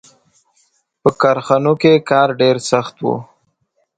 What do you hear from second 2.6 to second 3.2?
سخت و.